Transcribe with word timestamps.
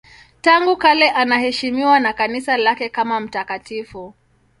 Tangu 0.41 0.77
kale 0.77 1.09
anaheshimiwa 1.11 1.99
na 1.99 2.13
Kanisa 2.13 2.57
lake 2.57 2.89
kama 2.89 3.19
mtakatifu. 3.19 4.13